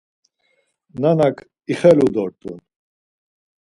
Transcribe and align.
Nanak 1.01 1.35
ixelu 1.71 2.07
dort̆un. 2.13 2.59